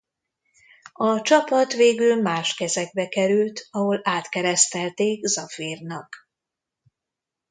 A 0.93 1.21
csapat 1.21 1.73
végül 1.73 2.21
más 2.21 2.53
kezekbe 2.55 3.07
került 3.07 3.67
ahol 3.71 3.99
átkeresztelték 4.03 5.27
Safir-nak. 5.29 6.15